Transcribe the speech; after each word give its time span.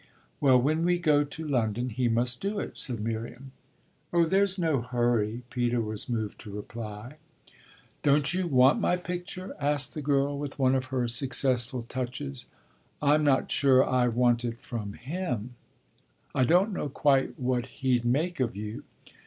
"Well, 0.39 0.59
when 0.59 0.83
we 0.83 0.97
go 0.97 1.23
to 1.23 1.47
London 1.47 1.89
he 1.89 2.07
must 2.07 2.41
do 2.41 2.57
it," 2.59 2.79
said 2.79 2.99
Miriam. 3.01 3.51
"Oh 4.11 4.25
there's 4.25 4.57
no 4.57 4.81
hurry," 4.81 5.43
Peter 5.51 5.79
was 5.79 6.09
moved 6.09 6.39
to 6.39 6.49
reply. 6.49 7.17
"Don't 8.01 8.33
you 8.33 8.47
want 8.47 8.81
my 8.81 8.97
picture?" 8.97 9.55
asked 9.59 9.93
the 9.93 10.01
girl 10.01 10.35
with 10.39 10.57
one 10.57 10.73
of 10.73 10.85
her 10.85 11.07
successful 11.07 11.85
touches. 11.87 12.47
"I'm 12.99 13.23
not 13.23 13.51
sure 13.51 13.87
I 13.87 14.07
want 14.07 14.43
it 14.43 14.59
from 14.59 14.93
him. 14.93 15.53
I 16.33 16.45
don't 16.45 16.73
know 16.73 16.89
quite 16.89 17.39
what 17.39 17.67
he'd 17.67 18.03
make 18.03 18.39
of 18.39 18.55
you." 18.55 18.83